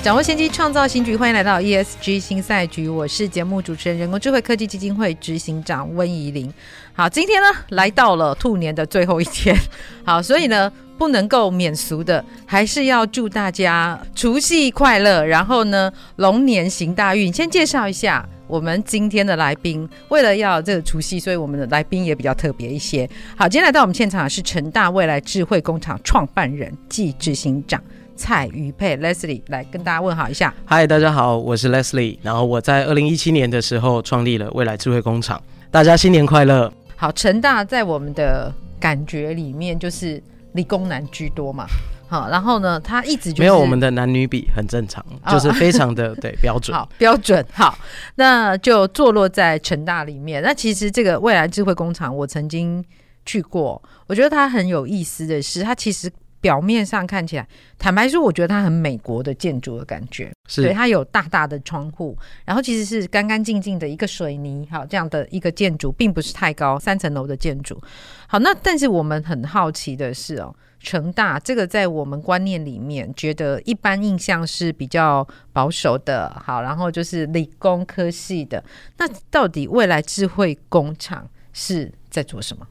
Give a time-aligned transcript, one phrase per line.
[0.00, 1.16] 掌握先机，创造新局。
[1.16, 6.50] 欢迎来到 ESG 新赛局，我是节目主持人、人工智慧科技基金会执行长温怡玲。
[6.94, 9.54] 好，今天呢来到了兔年的最后一天，
[10.06, 17.30] 好，所以呢不能够免俗的，还是要祝大家除夕快乐，然后呢龙年行大运。
[17.32, 23.06] 先介绍一下我们今天的来宾，为了要这个除夕，所以我们的来宾也比较特别一些。
[23.36, 27.82] 好，今天来到我们现场的是成大未来智慧工厂创办人暨执行长。
[28.18, 30.52] 蔡瑜佩 Leslie 来跟大家问好一下。
[30.64, 32.18] 嗨，大家好，我是 Leslie。
[32.20, 36.70] 然后我在二零一七年的时候创立了未来智慧工厂，大家新年快乐。
[36.96, 40.20] 好，成大在我们的感觉里面就是
[40.54, 41.64] 理工男居多嘛。
[42.08, 46.76] 好，然后呢，他一直就是、没有我们的男女比很正常，哦、就是非常的 对标准。
[46.76, 47.78] 好，标准好，
[48.16, 50.42] 那就坐落在成大里面。
[50.42, 52.84] 那其实这个未来智慧工厂，我曾经
[53.24, 56.10] 去过，我觉得它很有意思的是，它其实。
[56.40, 57.46] 表面上看起来，
[57.78, 67.80] 坦白说，我觉得它很美国的建筑的感觉，是对，它有大大的窗户，然后其实是干干净净的一个水泥，好，这样的一个建筑，并不是太高，三层楼的建筑。
[68.26, 78.62] 好，那但是我们很好奇的是哦，成大这个在我们观念里面，觉得一般印象是比较保守的，好，然后就是理工科系的，
[78.96, 82.66] 那到底未来智慧工厂是在做什么？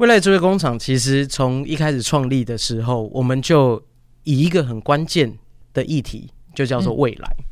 [0.00, 3.84] 未来智慧工厂其实从一开始创立的时候，我们就
[4.24, 5.30] 以一个很关键
[5.74, 7.28] 的议题，就叫做未来。
[7.38, 7.44] 嗯、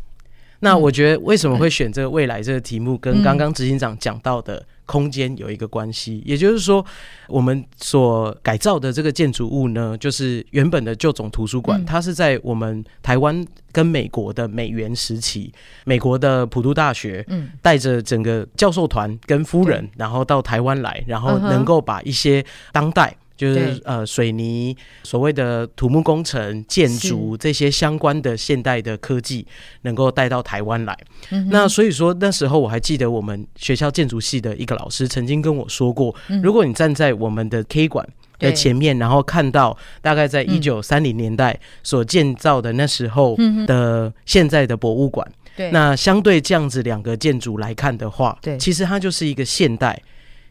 [0.61, 4.65] 那我觉得为什么会选这个未来这个题目，跟刚刚执行长讲到的。
[4.89, 6.85] 空间有一个关系，也就是说，
[7.29, 15.53] 我们所改造的这个建筑物呢，就是原本的旧总图书馆，嗯、它是在我们台湾跟美国的美元时期，
[15.85, 23.15] 美国的普渡大学，嗯，带着整个教授团跟夫人，嗯、然后到台湾来，然后能够把一些当代。
[23.39, 29.47] 就是呃，水泥所谓的土木工程、建筑这些相关的现代的科技，
[29.83, 30.99] 能够带到台湾来。
[31.31, 38.05] 嗯、那所以说那时候我还记得我们学校建筑系的一个老师曾经跟我说过，嗯、如果你站在我们的 K 馆
[38.41, 43.37] 的前面，然后看到大概在一九三零年代所建造的那时候
[43.69, 45.25] 的现在的博物馆，
[45.57, 50.03] 对，那相对这样子两个建筑来看的话，对，其实它就是一个现代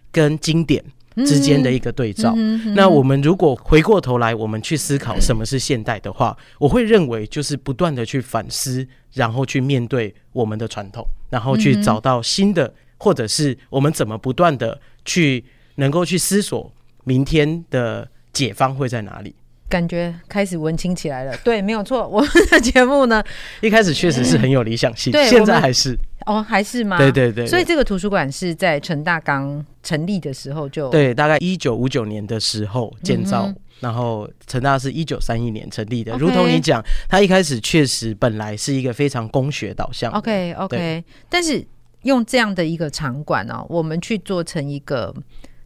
[0.09, 0.81] 跟经典。
[1.25, 2.33] 之间的一个对照。
[2.75, 15.44] 那我们如果回过头来，我们去思考什么是现代的话，我会认为就是不断的去反思，然后去面对我们的传统，然后去找到新的，或者是我们怎么不断的去
[15.75, 16.72] 能够去思索
[17.03, 19.35] 明天的解方会在哪里。
[19.69, 21.35] 感觉开始文青起来了。
[21.44, 22.07] 对，没有错。
[22.07, 23.22] 我们的节目呢，
[23.59, 25.94] 一开始确实是很有理想性，对，现在还是
[26.27, 26.97] 哦，还是吗？
[26.97, 27.47] 对对对。
[27.47, 36.15] 所以这个图书馆是在成大刚成立的时候就对，大概一九五九年的时候建造，嗯、然后成大是一九三一年成立的。
[36.17, 36.79] 如同你讲，
[37.09, 40.11] 它一开始确实本来是一个非常工学导向。
[40.11, 41.65] OK OK，但是
[42.03, 45.13] 用这样的一个场馆哦，我们去做成一个。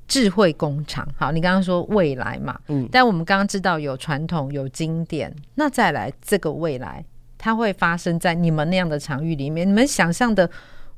[0.07, 7.01] 智慧工厂，好，你刚刚说未来嘛，嗯，但我们刚刚知道有传统有经典，那再来这个未来，
[7.41, 10.47] 它会发生在你们那样的场域里面，你们想象的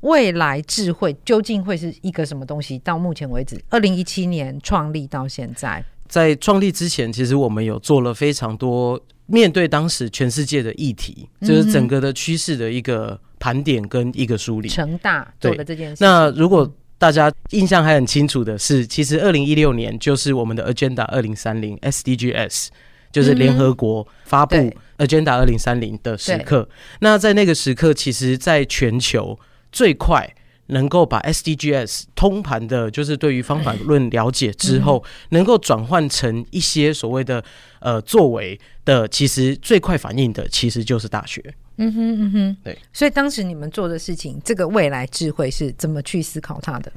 [0.00, 2.78] 未来智慧究竟会是一个什么东西？
[2.80, 14.68] 到目前为止，二零一七年创立到现在，在创立之前，其实我们有做了非常多面对当时全世界的议题，就是整个的趋势的一个盘点跟一个梳理。
[14.68, 22.68] 成大做的这件事，那如果大家印象还很清楚的是，其实二零一六年就是我们的 Agenda 二零三零 SDGs，
[23.14, 24.56] 就是联合国发布
[24.98, 26.68] Agenda 二零三零的时刻。
[26.98, 29.38] 那在那个时刻，其实在全球
[29.70, 30.34] 最快
[30.66, 37.44] 能够把 SDGs 通盘的，就是对于方法论了解之后，能够转换成一些所谓的
[37.78, 41.40] 呃作为的，其实最快反应的，其实就是大学。
[41.76, 46.92] 嗯哼嗯哼，对，所以当时你们做的事情，这个未来智慧是怎么去思考它的？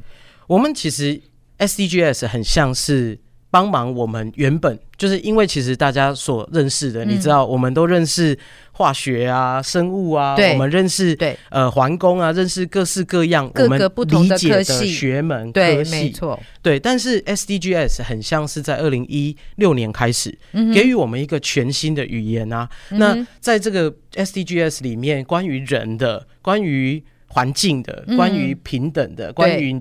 [0.47, 1.21] 我们其实
[1.59, 8.37] SDGs 很像是帮忙我们原本就是因为其实大家所认识的，嗯、你知道，我们都认识
[8.71, 11.37] 化学啊、生物啊，我们认识对。
[11.49, 14.87] 呃环工啊，认识各式各样各个不同的我们理解科系。
[14.91, 15.91] 学门对，科系。
[15.91, 16.79] 没错，对。
[16.79, 22.67] 但是 SDGs 很像是在二零一六年开始、嗯、给予我们一个全新的语言啊。
[22.89, 29.79] 嗯、那在这个 SDGs 里面，关于人的、关于环境的、嗯、关于平等的、关于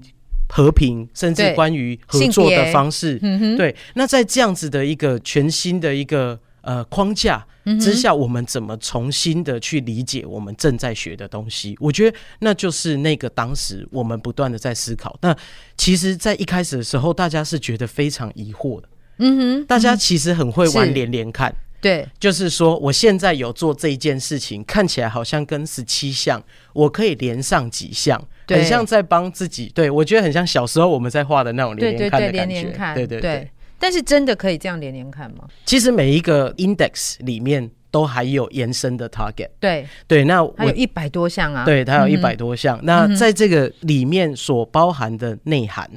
[0.48, 3.74] 和平，甚至关于合作的方式，嗯、对。
[3.94, 7.44] 那在这样子的一个全新的一个呃框架
[7.80, 11.76] 之下，我们怎么重新的去理解我们正在学的东西？
[11.80, 15.18] 我觉得那就是那个当时我们不断的在思考。
[15.20, 15.36] 那
[15.76, 18.88] 其实，在一开始的时候，大家是觉得非常疑惑的。
[19.18, 21.54] 嗯哼，大家其实很会玩连连看。
[21.86, 26.42] 对，就是说，我现在有做这一件事情，看起来好像跟十七项，
[26.72, 29.70] 我可以连上几项，很像在帮自己。
[29.72, 32.54] 对，我觉得很像小时候我们在画的那种连连看的感觉。
[32.54, 33.48] 连连看，对对对。
[33.78, 35.44] 但是真的可以这样连连看吗？
[35.64, 39.50] 其实每一个 index 里面都还有延伸的 target。
[39.60, 41.64] 对对，那我有一百多项啊。
[41.64, 42.78] 对，它有一百多项。
[42.78, 45.88] 嗯、那在这个里面所包含的内涵。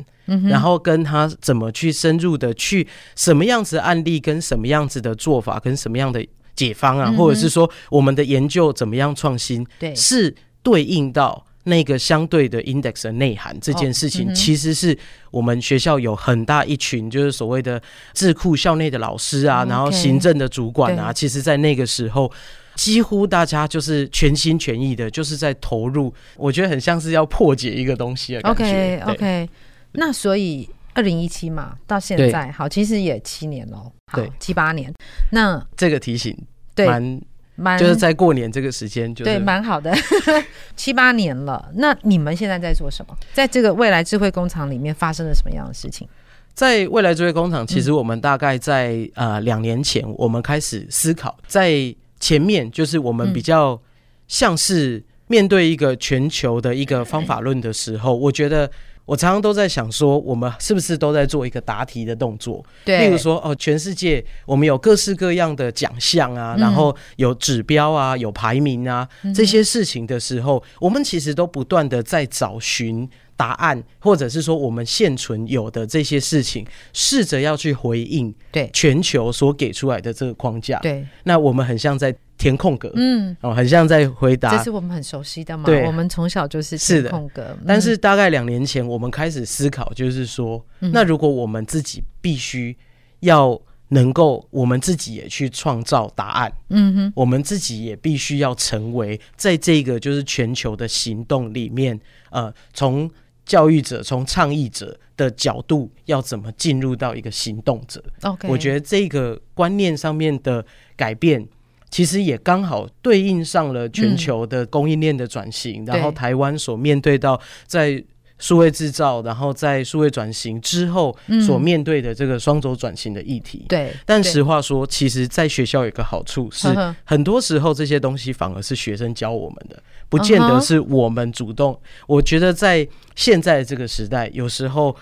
[0.48, 14.98] 然后跟他怎么去深入的去什么样子的案例，跟什么样子的做法，跟什么样的解方啊，或者是说我们的研究怎么样创新，对，是对应到那个相对的 index 的内涵这件事情，其实是
[15.32, 17.82] 我们学校有很大一群就是所谓的
[18.14, 22.32] 智库校内的老师啊，然后行政的主管啊，其实在那个时候
[22.76, 28.64] 几乎大家就是全心全意的，就是在投入，我觉得很像是要破解一个东西的感觉。
[28.64, 29.50] OK OK。
[29.94, 33.78] 那所以二零一七嘛，到现在好，其实也七年了，
[34.12, 34.94] 好七八年。
[35.32, 36.36] 那这个提醒，
[36.76, 37.22] 对，蛮
[37.56, 39.96] 蛮就是在过年这个时间，就是，对，蛮好的，
[40.76, 41.72] 七八年了。
[41.76, 43.16] 那你们现在在做什么？
[43.34, 46.08] 在这个未来智慧工厂里面发生了什么样的事情？
[46.54, 51.74] 在未来智慧工厂，其实我们大概在、嗯、呃两年前，我们开始思考，在
[52.20, 53.82] 前面就是我们比较
[54.28, 58.70] 像是面对一个全球的一个方法论的时候，我觉得。
[59.10, 62.64] 我常常都在想说，我们是不是都在做一个答题的动作？
[62.86, 76.64] 对，例如说，哦，全世界我们有各式各样的奖项啊，然后有指标啊，有排名啊，这些事情的时候，我们其实都不断的在找寻答案，或者是说，我们现存有的这些事情，
[76.94, 80.78] 试着要去回应对全球所给出来的这个框架。
[80.82, 82.16] 对，那我们很像在。
[82.40, 85.66] 填空格，嗯，哦，很像在回答，这是我们很熟悉的嘛？
[85.66, 87.44] 对，我们从小就是填空格。
[87.44, 92.76] 是的，但是大概两年前，我们开始思考，就是说，嗯，那如果我们自己必须
[93.20, 102.00] 要能够，我们自己也去创造答案，嗯哼，我们自己也必须要成为在这个就是全球的行动里面，
[102.30, 103.12] 呃，从
[103.46, 110.66] 教育者、从倡议者的角度，要怎么进入到一个行动者？OK，我觉得这个观念上面的
[110.96, 111.46] 改变。
[111.90, 118.04] 其实也刚好对应上了全球的供应链的转型，嗯、然后台湾所面对到在
[118.38, 121.14] 数位制造，然后在数位转型之后
[121.46, 123.66] 所面对的这个双轴转型的议题。
[123.68, 126.68] 对、嗯，但实话说，其实，在学校有一个好处是，
[127.04, 131.78] 很多时候这些东西反而是学生教我们的，不见得是我们主动。
[132.08, 134.96] 我觉得在现在这个时代，有时候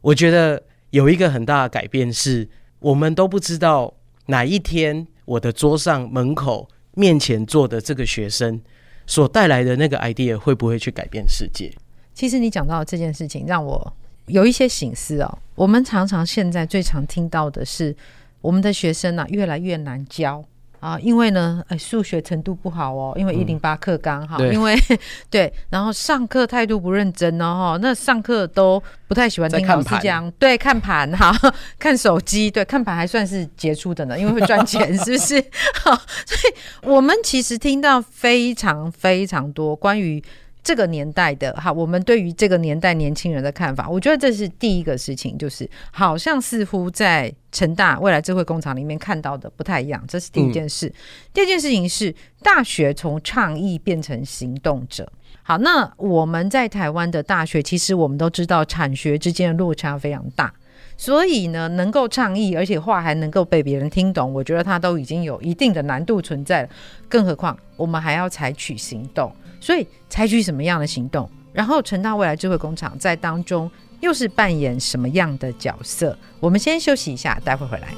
[0.00, 2.48] 我觉得有一个很大的改变是，
[2.78, 3.92] 我们都不知道
[4.26, 5.06] 哪一天。
[5.28, 8.58] 我的桌上、门口、面前坐的这个学生
[9.06, 11.70] 所带来的那个 idea 会不会去改变世界？
[12.14, 13.92] 其实你讲到这件事情，让我
[14.26, 15.38] 有一些醒思哦。
[15.54, 17.94] 我们常常现在最常听到的是，
[18.40, 20.42] 我们的学生呢越来越难教。
[20.80, 24.76] 啊，因为呢，哎，数学程度不好哦，因为一零八课纲哈，因为
[25.30, 31.32] 对，然后上课态度不认真哦，哈，那上课都不太喜欢听老师讲，对，看盘哈，
[31.78, 35.42] 看手机，对，看盘还算是杰出的呢，因为会赚钱， 是不是？
[35.82, 35.94] 好，
[36.24, 36.54] 所以
[36.88, 40.22] 我们其实听到非常非常多关于。
[40.62, 50.86] 这个年代的哈，我们对于这个年代年轻人的看法，我觉得这是第一个事情，就是好像似乎在成大未来智慧工厂里面看到的不太一样，这是第一件事。
[50.88, 50.94] 嗯、
[51.32, 55.10] 第二件事情是大学从倡议变成行动者。
[55.42, 60.52] 好，那我们在台湾的大学，其实我们都知道产学之间的落差非常大，
[60.98, 66.68] 所以呢，能够倡议，而且话还能够被别人听懂，我觉得它都已经有一定的难度存在了，
[67.08, 69.32] 更何况我们还要采取行动。
[69.60, 71.28] 所以采取什么样的行动？
[71.52, 76.16] 然后成大未来智慧工厂在当中又是扮演什么样的角色？
[76.40, 77.88] 我们先休息一下，待会回来。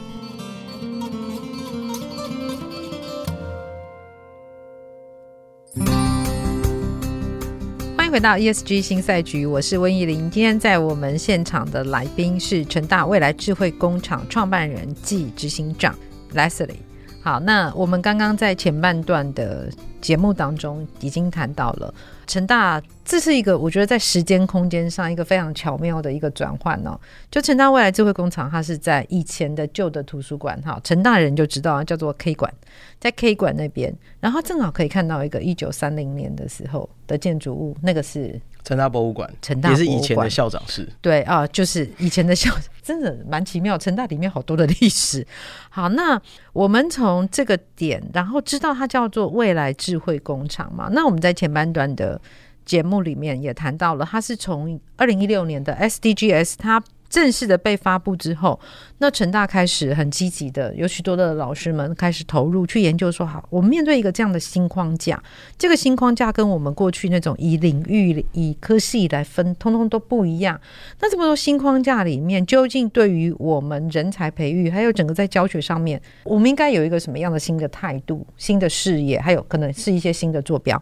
[8.11, 10.29] 迎回到 ESG 新赛局，我是温怡玲。
[10.29, 15.97] 今天在我们现场的来宾是成大未来智慧工厂创办人暨执行长
[16.35, 16.90] Leslie。
[17.23, 21.93] 好，那我们刚刚在前半段的节目当中已经谈到了
[22.27, 26.99] 成大，这是一个我觉得在时间空间上一个非常巧妙的一个转换哦。
[27.31, 32.51] 就成大未来智慧工厂，它是在以前的旧的图书馆，哈，成大人就知道叫做 K 馆，
[32.99, 38.41] 在 K 馆那边，然后正好可以看到一个一九三零年的时候的建筑物，那个是。
[38.65, 40.89] 成大博物馆，成大也是以前的校长室。
[41.01, 43.77] 对啊，就是以前的校长，真的蛮奇妙。
[43.79, 45.27] 成大里面好多的历史。
[45.71, 46.21] 好，那
[46.53, 50.89] 我们从这个点，然后知道它叫做未来智慧工厂嘛。
[50.93, 52.21] 那我们在前半段的
[52.65, 56.83] 节目里面也谈到了，它是从二零一六年的 SDGs 它。
[57.11, 58.59] 正式的被发布之后，
[58.99, 65.21] 那成大开始很积极的，有许多的老师们开始投入去研究，说好，我们面对一个这样的新框架，
[65.59, 70.59] 这个新框架跟我们过去那种以领域、以科系来分，通通都不一样。
[71.01, 80.81] 那这么多新框架里面，究竟对于我们人才培育，还有整个在教学上面，我们应该有一个什么样的新的态度、新的视野，还有可能是一些新的坐标。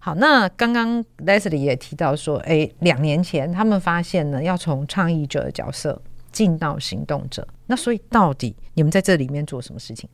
[0.00, 6.00] 好，那刚刚 Leslie 也提到说，诶，两年前他们发现呢，要从倡议者的角色
[6.30, 7.46] 进到行动者。
[7.66, 10.08] 那所以到底你们在这里面做什么事情？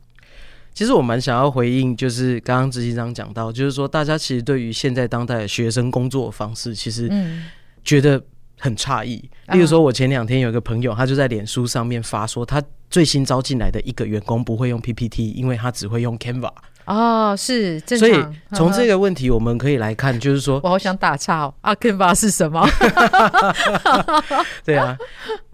[0.73, 7.09] 其实我蛮想要回应，就是刚刚执行长讲到，就是说大家其实对于现在当代的学生工作方式，其实
[7.83, 8.21] 觉得
[8.59, 9.13] 很诧异。
[9.53, 16.51] 例如说，我前两天有一个朋友，他就在脸书上面发说，他最新招进来的一个员工不会用 PPT，因为他只会用 Canva。
[16.85, 18.23] 哦，是，所以
[18.53, 22.67] 从这个问题我们可以来看，就是说，我好想打岔哦，啊，Canva 是什么？
[24.63, 24.97] 对啊。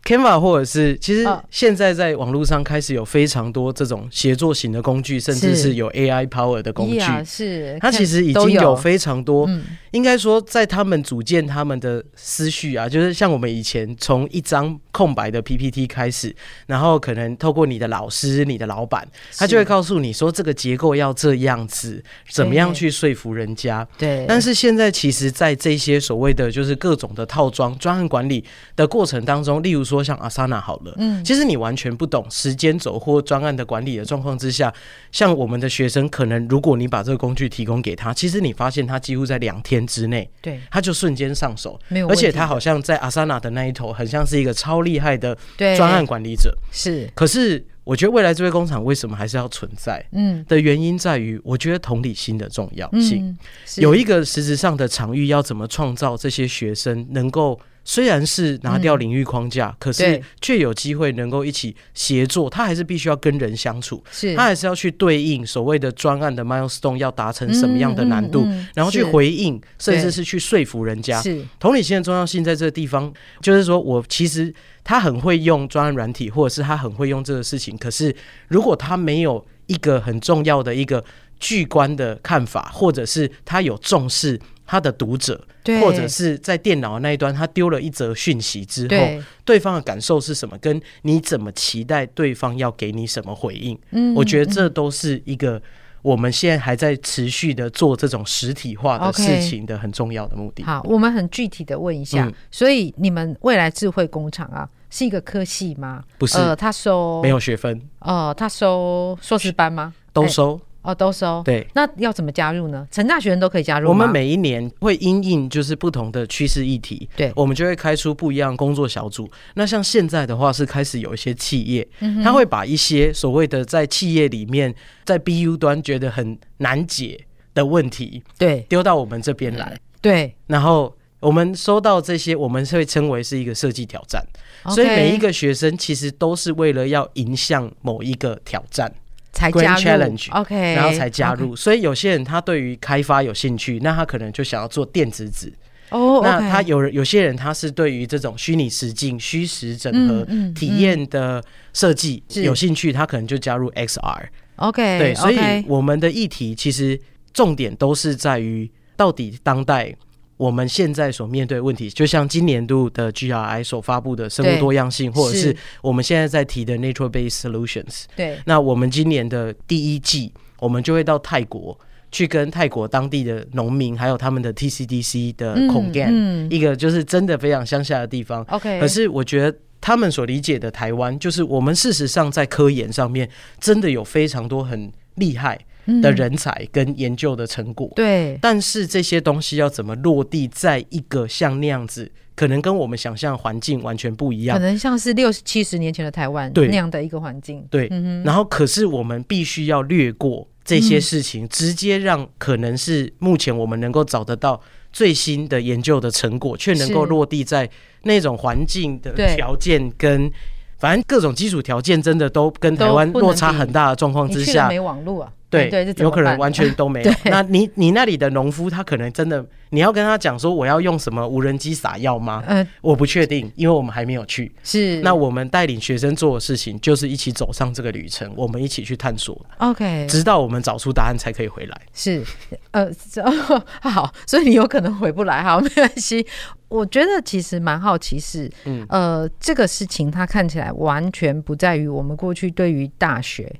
[0.03, 6.99] Canva 或者是，其实现在在网络上开始有非常多这种协作型的工具，甚至是有 AI power 的工具。
[7.23, 9.47] 是，它其实已经有非常多。
[9.91, 23.87] 应该说，在他们组建他们的思绪啊，就是像我们以前从一张空白的 PPT 开始，然后可能透过你的老师、你的老板，他就会告诉你说这个结构要这样子，怎么样去说服人家。
[23.99, 24.25] 对。
[24.27, 28.43] 但是现在其实，在这些所谓的就是各种的套装专案管理
[28.75, 29.90] 的过程当中，例如。
[29.91, 34.73] 说像阿萨娜好了，嗯，其实你完全不懂时间轴或专案的管理的状况之下，
[35.11, 47.09] 像我们的学生，可能如果你把这个工具提供给他，其实你发现他几乎在两天之内，对，他就瞬间上手，没有，而且他好像在阿萨娜的那一头，很像是一个超厉害的专案管理者，是。
[47.13, 50.01] 可是我觉得未来智慧工厂为什么还是要存在？
[50.13, 53.37] 嗯，的原因在于，我觉得同理心的重要性，
[53.77, 57.59] 有一个实质上的场域，要怎么创造这些学生能够。
[57.83, 62.49] 虽然是拿掉领域框架，嗯、可是却有机会能够一起协作。
[62.49, 64.03] 他还是必须要跟人相处，
[64.35, 71.21] 他还是要去对应所谓的专案的 milestone 要达成什么样的难度，嗯嗯嗯、然后去回应，甚至是去说服人家。
[71.21, 73.11] 是同理心的重要性在这个地方，
[73.41, 78.15] 就是说我其实他很会用专案软体，或者是他很会用这个事情，可是
[78.47, 81.03] 如果他没有一个很重要的一个
[81.39, 84.39] 巨观的看法，或者是他有重视。
[84.71, 85.45] 他的读者，
[85.81, 90.57] 或者是在电脑的那一端，他丢了一则讯息之后，对，对方的感受是什么？
[90.59, 93.77] 跟你怎么期待对方要给你什么回应？
[93.89, 95.61] 嗯，我觉得这都是一个
[96.01, 100.63] 我们现在还在持续的做这种实体化的事情的很重要的目的。
[100.63, 106.01] 好，我们很具体的问一下，嗯、所以你们未来智慧工厂啊，是一个科系吗？
[106.17, 109.93] 不是，呃，他收没有学分哦、呃，他收硕士班吗？
[110.13, 110.55] 都收。
[110.55, 111.41] 欸哦，都收。
[111.43, 112.87] 对，那要怎么加入呢？
[112.91, 113.89] 成大学生都可以加入吗？
[113.89, 119.29] 我们每一年会因应就是不同的趋势议题，对，我们就会开出不一样工作小组。
[119.53, 124.73] 那像现在的话，是开始有一些企业，嗯、他会把一些所谓的在企业里面
[125.05, 130.35] 在 BU 端觉得很难解的问题，对，丢到我们这边来，对。
[130.47, 134.25] 然后我们收到这些，我们会称为是一个设计挑战。
[134.69, 138.91] 所以每一个学生其实都是为了要迎向某一个挑战。
[139.31, 141.55] 才加入 challenge，OK，然后才加入。
[141.55, 145.51] 所以有些人他对于开发有兴趣，那他可能就想要做电子纸。
[145.89, 154.23] 哦，那他有有些人他是对于这种虚拟实境、虚实整合体验的设计有兴趣，他可能就加入 XR。
[154.55, 156.99] OK，对，所以我们的议题其实
[157.33, 159.95] 重点都是在于到底当代。
[160.41, 168.05] 我们现在所面对的问题，就像今年度的 GRI 所发布的生物多样性，或者是我们现在在提的 Nature-based Solutions。
[168.15, 171.79] 对，那我们今年的第一季，我们就会到泰国
[172.11, 178.43] 去跟泰国当地的农民，还有他们的 TCDC 的 Kongan，嗯嗯，一个就是真的非常乡下的地方。
[178.49, 183.29] OK，可是我觉得他们所理解的台湾，就是我们事实上在科研上面
[183.59, 185.59] 真的有非常多很厉害，
[186.01, 187.91] 的人才跟研究的成果。
[187.95, 197.65] 对，但是这些东西要怎么落地在一个像那样子，可能跟我们想象环境完全不一样，可能像是六七十年前的台湾那样的一个环境。
[197.69, 197.87] 对，
[198.23, 204.61] 然后可是我们必须要略过这些事情，直接让可能是目前我们能够找得到
[204.91, 207.69] 最新的研究的成果，却能够落地在
[208.03, 210.31] 那种环境的条件跟。
[210.77, 215.31] 反正各种基础条件真的都跟台湾落差很大的状况之下，没网络啊。
[215.51, 217.11] 对，对有可能完全都没有。
[217.25, 222.41] 那你你那里的农夫，他可能真的，你要跟他讲说我要用什么无人机撒药吗？
[222.47, 224.49] 嗯，我不确定，因为我们还没有去。
[224.63, 229.39] 是，那我们带领学生做的事情，就是一起走上这个旅程，我们一起去探索。
[229.57, 231.81] OK，直到我们找出答案才可以回来。
[231.93, 232.23] 是，
[232.71, 232.89] 呃，
[233.81, 236.25] 好，所以你有可能回不来，好，没关系。
[236.69, 243.53] 我觉得其实蛮好奇是，嗯，呃，这个事情它看起来完全不在于我们过去对于大学。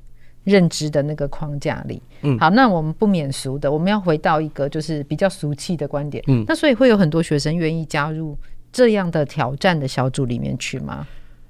[0.44, 8.36] 认知的那个框架里，嗯，好，那我们不免俗的，我们要回到一个就是比较俗气的观点，嗯，那所以会有很多学生愿意加入
[8.72, 11.06] 这样的挑战的小组里面去吗？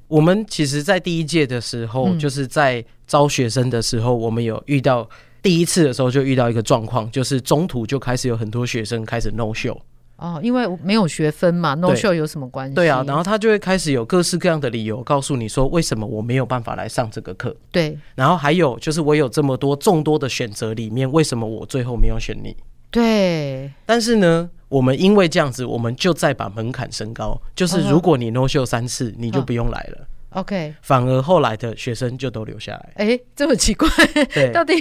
[0.09, 5.09] 我们其实，在第一届的时候，嗯，就是在招学生的时候，我们有遇到
[5.41, 9.79] 第一次的时候就遇到一个状况，就是中途就开始有很多学生开始 no show。
[10.23, 12.75] 哦，因为没有学分嘛，no show 有什么关系？
[12.77, 17.57] 对啊，然后他就会开始有各式各样的理由告诉你说，为什么我没有办法来上这个课？
[17.73, 22.57] 对，然后还有就是我有这么多众多的选择里面，为什么我最后没有选你？
[22.93, 30.07] 对，但是呢，我们因为这样子，我们就再把门槛升高，就是如果你 no show 三次，你就不用来了。
[30.35, 32.93] OK，反而后来的学生就都留下来。
[32.97, 33.89] 哎、欸，这么奇怪，
[34.33, 34.75] 对， 到底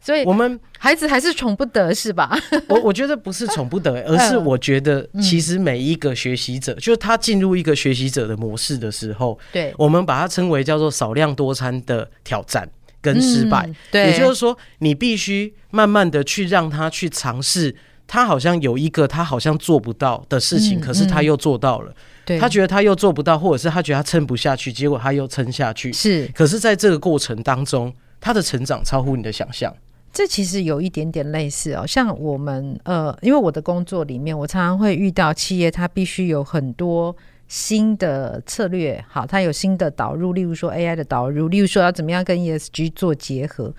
[0.00, 2.36] 所以我们孩子还是宠不得是吧？
[2.68, 12.68] 我我觉得不是宠不得， 而是我觉得其实每一个学习者，嗯、就是他进入一个学习者的模式的时候，对，我们把它称为叫做少量多餐的挑战
[13.00, 13.64] 跟失败。
[13.66, 17.74] 嗯、对，也就是说，你必须慢慢的去让他去尝试，
[18.06, 21.90] 他好像有一个他好像做不到的事情，嗯、可是他又做到了。
[21.90, 25.92] 嗯对他觉得他又做不到，或者是他觉得他撑不下去，结果他又撑下去。
[25.92, 29.74] 是，可是在这个过程当中，他的成长超乎你的想象。
[30.12, 37.16] 这其实有一点点类似哦，像我们呃，因为我的工作里面，我常常会遇到企业，它必须有很多
[37.48, 43.74] 新的策略，好，它有新的导入，例如说 AI 的导入，例如说要怎么样跟 ESG 做结合。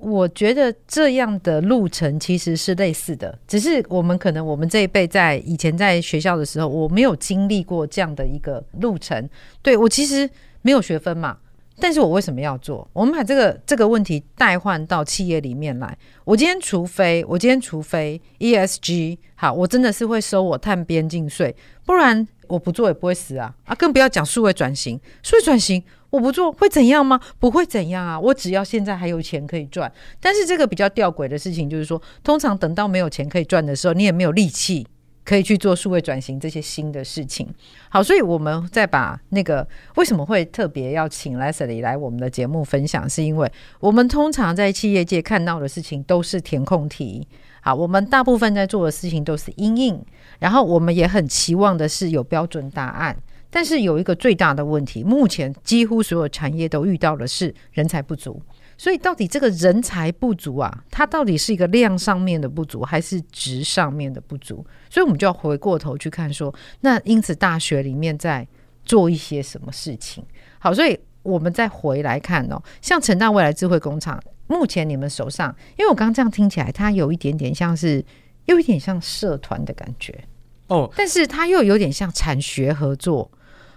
[0.00, 9.28] 我觉得这样的路程其实是类似的，只是我们可能我们这一辈在以前在学校的时候，我没有经历过这样的一个路程。
[9.62, 10.28] 对，我其实
[10.62, 11.36] 没有学分嘛，
[11.78, 12.88] 但是我为什么要做？
[12.92, 15.96] 我们把这个这个问题代换到企业里面来。
[16.24, 23.74] 我今天除非我今天除非 ESG 好，我真的是会收我碳边境税，不然我不做也不会死啊啊！
[23.74, 25.82] 更不要讲数位转型，数位转型。
[26.10, 27.20] 我不做会怎样吗？
[27.38, 28.18] 不会怎样啊！
[28.18, 29.90] 我只要现在还有钱可以赚。
[30.20, 34.86] 但是这个比较吊诡的事情就是说，通常等到没有钱可以赚的时候，你也没有力气
[35.24, 37.46] 可以去做数位转型这些新的事情。
[37.88, 47.26] 好，所以我们再把那个为什么会特别要请 Leslie 来我们的节目分享，是因为我们通常在企业界看到的事情都是填空题。
[47.62, 50.02] 好，我们大部分在做的事情都是因应，
[50.40, 53.16] 然后我们也很期望的是有标准答案。
[53.50, 58.40] 但是有一个最大的问题，目前几乎所有产业都遇到的是人才不足。
[58.78, 64.64] 所以到底这个人才不足啊，它到底是一个量上面的不足，还是值上面的不足？
[64.88, 68.48] 所以我们就要回过头去看说，那因此大学里面在
[68.86, 70.24] 做一些什么事情？
[70.58, 78.02] 好，所以我们再回来看哦，像成大未来智慧工厂，目前你们手上，因为我刚刚这样听起来，它有一点点像是，
[78.46, 80.24] 又有一点像社团的感觉
[80.68, 83.30] 哦，但是它又有点像产学合作。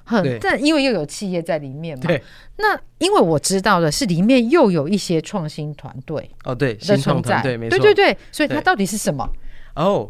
[0.03, 2.21] 很，但因为又有企业在里面嘛，对。
[2.57, 8.17] 那因为我知道的是，里面又有一些创新团队哦，对，新创团队，没错，对对对。
[8.31, 9.27] 所以它到底是什么？
[9.75, 10.09] 哦，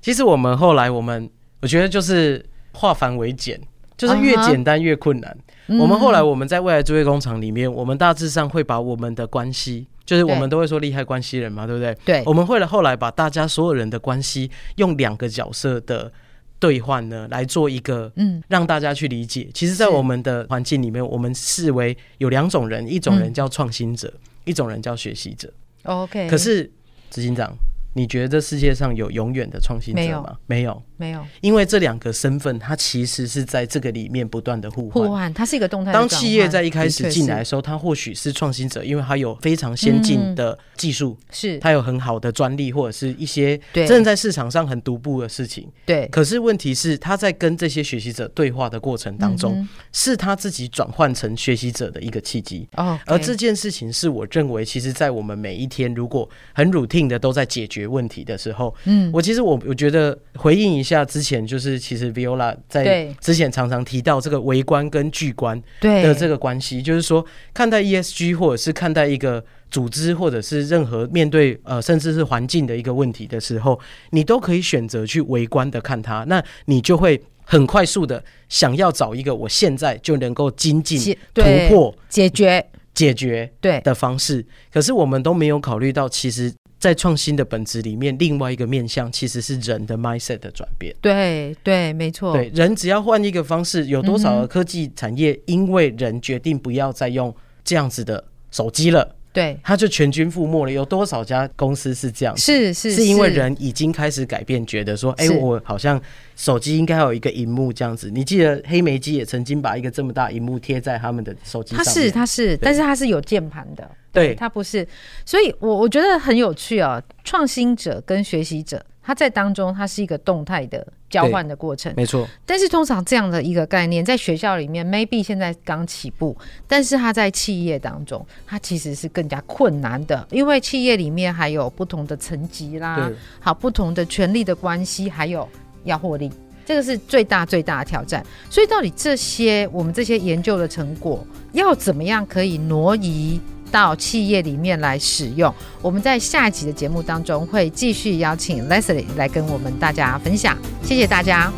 [0.00, 1.28] 其实我们后来，我们
[1.62, 3.60] 我觉得就是化繁为简，
[3.96, 5.36] 就是越简单越困难。
[5.68, 5.82] Uh -huh.
[5.82, 11.96] 我们后来我们在未来智慧工厂里面，我们大致上会把我们的关系，就是我们都会说利害关系人嘛，对不对？
[12.04, 12.22] 对。
[12.26, 16.12] 我们会了后来把大家所有人的关系用两个角色的。
[16.60, 19.48] 兑换呢，来做一个，嗯，让大家去理解。
[19.52, 24.12] 其实，在我们的环境里面，我们视为有两种人，一种人叫创新者，
[24.44, 25.52] 一种人叫学习者。
[25.84, 26.28] OK。
[26.28, 26.70] 可是，
[27.10, 27.50] 执行长，
[27.92, 30.36] 你觉得这世界上有永远的创新者吗？
[30.46, 31.26] 没有，没有，没有。
[31.40, 35.08] 因为这两个身份，它其实是在这个里面不断的互换。
[35.08, 35.92] 互换，它是一个动态。
[35.92, 45.68] 当企业在一开始进来的时候，它或许是创新者，因为它有非常先进的技术，是、嗯、它有很好的专利或者是一些正在市场上很独步的事情。
[45.84, 46.06] 对。
[46.12, 52.68] 可是问题是，他在跟这些学习者对话的过程当中，嗯、是他自己转换成学习者的一个契机。
[52.76, 52.96] 哦。
[53.06, 57.79] 而这件事情是我认为，其实，在我们每一天如果很 routine 的都在解决。
[57.86, 73.78] 问题的时候，嗯，我其实我我觉得回应一下之前，就是其实 Viola 在之前常常提到这个微观跟巨观的这个关系，就是说看待 ESG 或者是看待一个组织或者是任何面对呃甚至是环境的一个问题的时候，
[74.10, 82.64] 你都可以选择去围观的看它，那你就会很快速的想要找一个我现在就能够精进突破解决。
[82.92, 83.80] 解决对。
[83.80, 86.52] 的方式，可是我们都没有考虑到其实。
[86.80, 90.92] 在创新的本质里面，另外一个面向其实是人的 mindset 的转变。
[91.02, 92.32] 对对，没错。
[92.32, 99.14] 对，人只要换一个方式，有多少的科技产业因为人决定不要再用这样子的手机了？
[99.32, 100.72] 对，他就全军覆没了。
[100.72, 102.36] 有多少家公司是这样？
[102.36, 106.00] 是是，是因为人已经开始改变，觉得说，哎、欸，我好像
[106.34, 108.10] 手机应该有一个荧幕这样子。
[108.10, 111.84] 你记得黑莓机也曾经把一个这么大荧幕贴在他们的手机上面。
[111.84, 113.88] 它是它是，但是它是有键盘的。
[114.12, 114.86] 对，它不是。
[115.24, 117.02] 所以我我觉得很有趣啊。
[117.22, 122.26] 创新者跟学习者，他在当中，它是一个动态的交换的过程，没错。
[122.44, 135.48] 但是通常这样的一个概念，在学校里面，maybe 现在刚起步，但是他在企业当中，它其实是更加困难的，因为企业里面还有不同的层级啦，好，不同的权力的关系，还有
[135.84, 136.28] 要获利，
[136.66, 138.24] 这个是最大最大的挑战。
[138.48, 150.56] 所以，到底这些我们这些研究的成果，要怎么样可以挪移到企业里面来使用，我们在下一集的节目当中会继续邀请 Leslie 来跟我们大家分享。
[150.82, 151.52] 谢谢大家。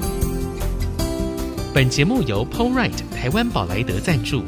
[1.75, 4.43] 本节目由 Polright 台湾宝莱德赞助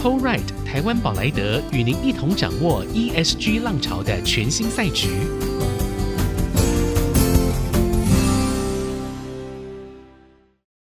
[0.00, 5.08] Polright 台湾宝莱德与您一同掌握 ESG 浪潮的全新赛局。